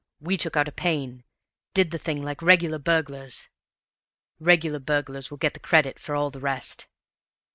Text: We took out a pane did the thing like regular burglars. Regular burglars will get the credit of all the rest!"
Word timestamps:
We 0.19 0.35
took 0.35 0.57
out 0.57 0.67
a 0.67 0.71
pane 0.71 1.25
did 1.75 1.91
the 1.91 1.99
thing 1.99 2.23
like 2.23 2.41
regular 2.41 2.79
burglars. 2.79 3.49
Regular 4.39 4.79
burglars 4.79 5.29
will 5.29 5.37
get 5.37 5.53
the 5.53 5.59
credit 5.59 5.99
of 6.01 6.09
all 6.15 6.31
the 6.31 6.39
rest!" 6.39 6.87